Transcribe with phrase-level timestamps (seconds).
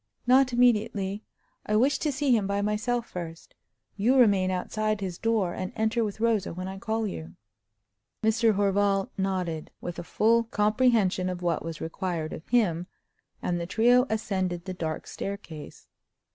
[0.25, 1.21] "Not immediately.
[1.63, 3.53] I wish to see him by myself first.
[3.95, 7.35] You remain outside his door, and enter with Rosa when I call you."
[8.23, 8.53] Mr.
[8.55, 12.87] Horval nodded, with a full comprehension of what was required of him,
[13.43, 15.87] and the trio ascended the dark staircase.